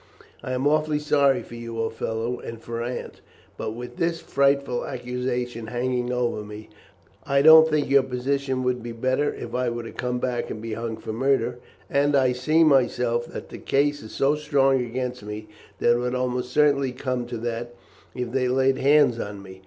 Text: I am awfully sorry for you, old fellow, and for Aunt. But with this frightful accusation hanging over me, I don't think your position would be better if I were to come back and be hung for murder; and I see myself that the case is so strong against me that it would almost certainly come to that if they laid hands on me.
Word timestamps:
I 0.41 0.53
am 0.53 0.65
awfully 0.65 0.97
sorry 0.97 1.43
for 1.43 1.53
you, 1.53 1.77
old 1.79 1.93
fellow, 1.93 2.39
and 2.39 2.59
for 2.59 2.81
Aunt. 2.81 3.21
But 3.55 3.73
with 3.75 3.97
this 3.97 4.19
frightful 4.19 4.83
accusation 4.83 5.67
hanging 5.67 6.11
over 6.11 6.43
me, 6.43 6.69
I 7.23 7.43
don't 7.43 7.69
think 7.69 7.87
your 7.87 8.01
position 8.01 8.63
would 8.63 8.81
be 8.81 8.93
better 8.93 9.31
if 9.31 9.53
I 9.53 9.69
were 9.69 9.83
to 9.83 9.91
come 9.91 10.17
back 10.17 10.49
and 10.49 10.59
be 10.59 10.73
hung 10.73 10.97
for 10.97 11.13
murder; 11.13 11.59
and 11.87 12.15
I 12.15 12.31
see 12.31 12.63
myself 12.63 13.27
that 13.27 13.49
the 13.49 13.59
case 13.59 14.01
is 14.01 14.11
so 14.11 14.33
strong 14.35 14.83
against 14.83 15.21
me 15.21 15.49
that 15.77 15.91
it 15.93 15.99
would 15.99 16.15
almost 16.15 16.51
certainly 16.51 16.93
come 16.93 17.27
to 17.27 17.37
that 17.37 17.75
if 18.15 18.31
they 18.31 18.47
laid 18.47 18.79
hands 18.79 19.19
on 19.19 19.43
me. 19.43 19.59